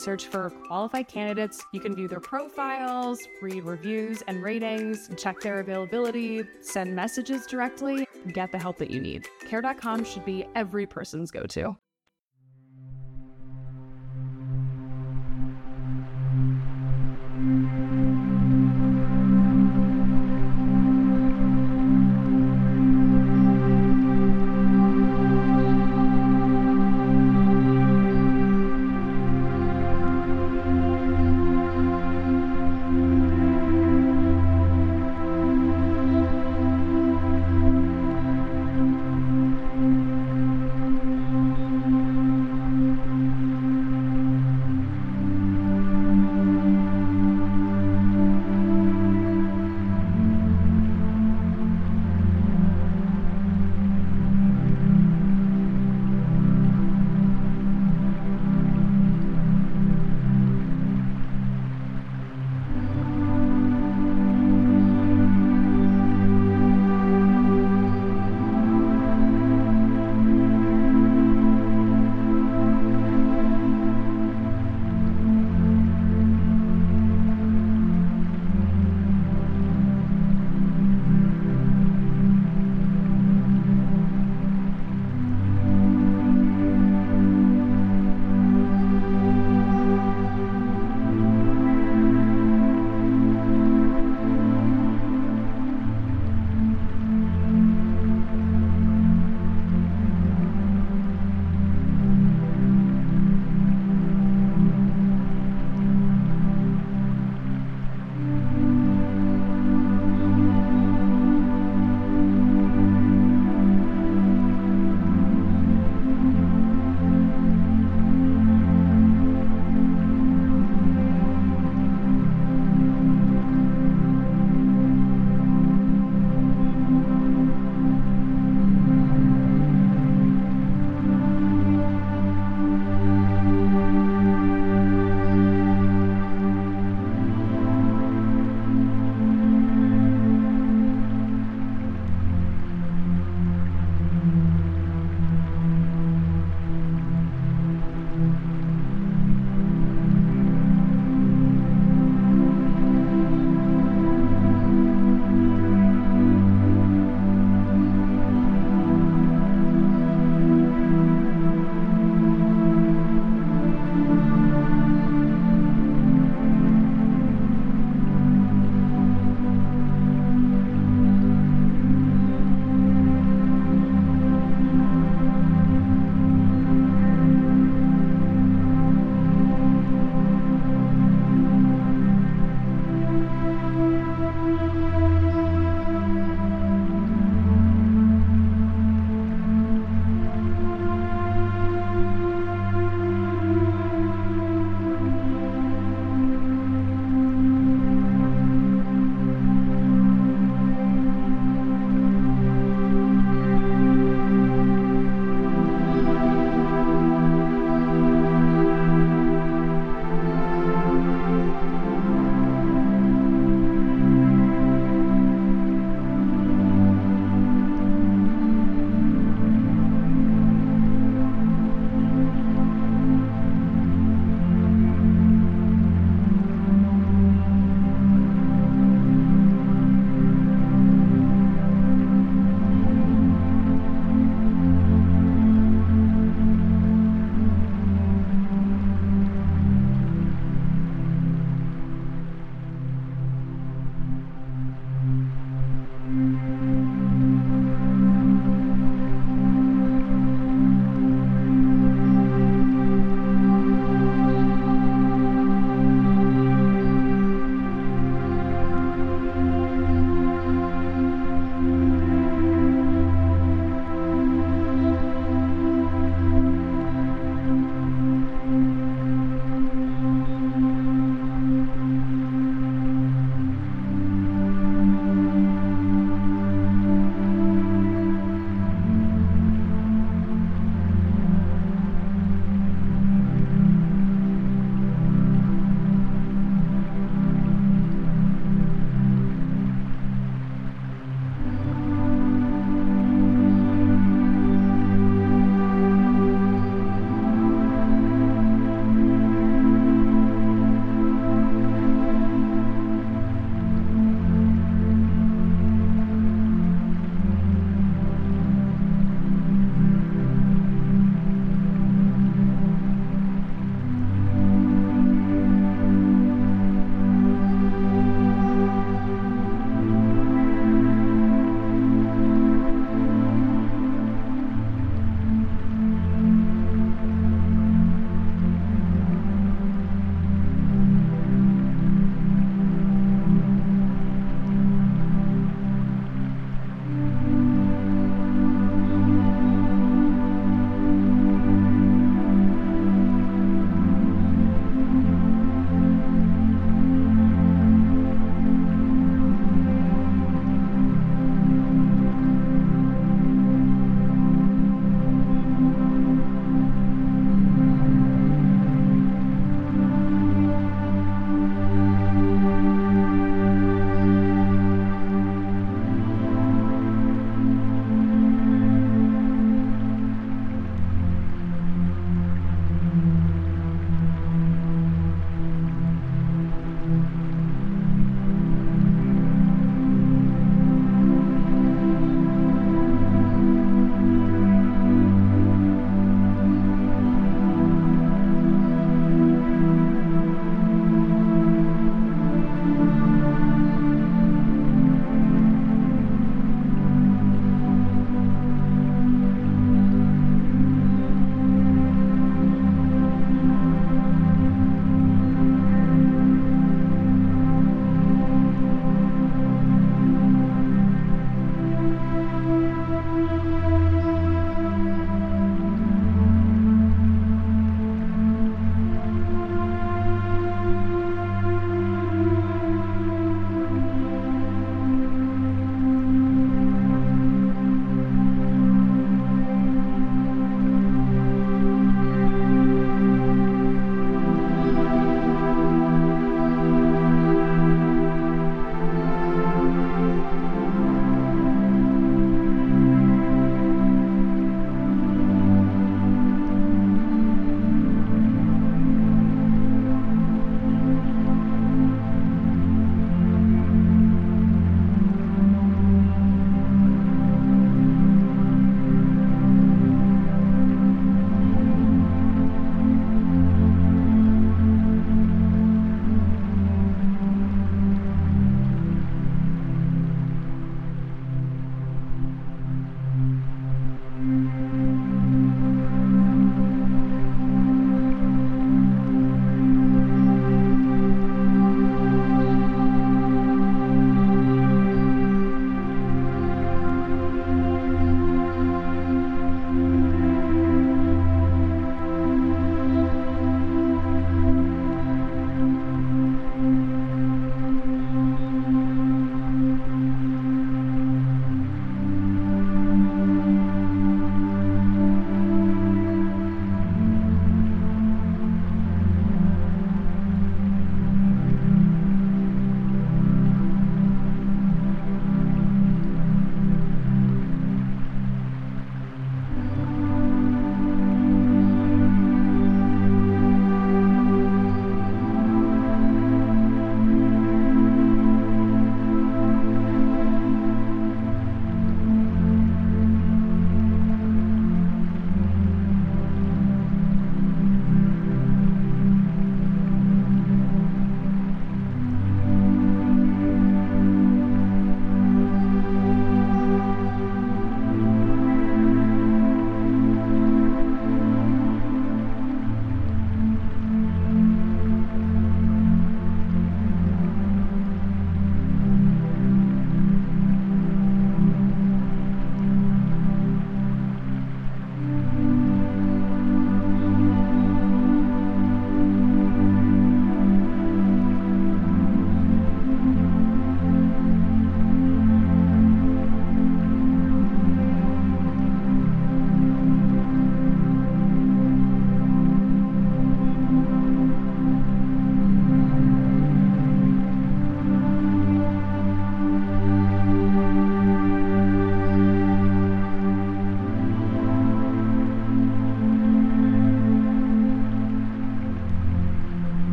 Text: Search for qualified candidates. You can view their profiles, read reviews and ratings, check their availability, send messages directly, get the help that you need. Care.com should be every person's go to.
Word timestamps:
Search 0.00 0.28
for 0.28 0.48
qualified 0.66 1.08
candidates. 1.08 1.62
You 1.74 1.80
can 1.80 1.94
view 1.94 2.08
their 2.08 2.20
profiles, 2.20 3.20
read 3.42 3.64
reviews 3.64 4.22
and 4.28 4.42
ratings, 4.42 5.10
check 5.18 5.40
their 5.40 5.60
availability, 5.60 6.42
send 6.62 6.96
messages 6.96 7.44
directly, 7.44 8.08
get 8.32 8.50
the 8.50 8.58
help 8.58 8.78
that 8.78 8.90
you 8.90 8.98
need. 8.98 9.28
Care.com 9.46 10.04
should 10.04 10.24
be 10.24 10.46
every 10.54 10.86
person's 10.86 11.30
go 11.30 11.42
to. 11.48 11.76